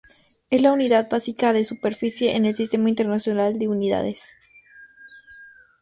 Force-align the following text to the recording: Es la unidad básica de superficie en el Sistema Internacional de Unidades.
Es 0.49 0.63
la 0.63 0.71
unidad 0.73 1.09
básica 1.11 1.53
de 1.53 1.63
superficie 1.63 2.35
en 2.35 2.45
el 2.47 2.55
Sistema 2.55 2.89
Internacional 2.89 3.59
de 3.59 3.67
Unidades. 3.67 4.35